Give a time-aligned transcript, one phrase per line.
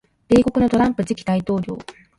[0.29, 1.77] 米国のトランプ次期大統領